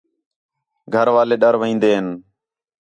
گھر 0.93 1.07
والے 1.15 1.35
ݙر 1.41 1.55
وین٘دے 1.61 1.89
ہین 1.95 2.07